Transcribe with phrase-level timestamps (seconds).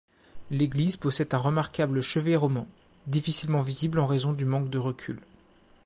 [0.49, 2.67] L'église possède un remarquable chevet roman,
[3.05, 5.19] difficilement visible en raison du manque de recul.